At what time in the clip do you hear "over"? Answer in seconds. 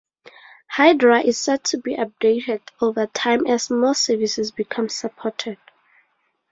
2.81-3.05